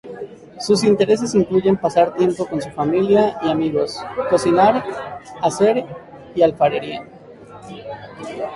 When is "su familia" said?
2.59-3.37